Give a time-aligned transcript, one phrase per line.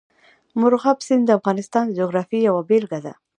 [0.59, 3.13] مورغاب سیند د افغانستان د جغرافیې یوه بېلګه ده.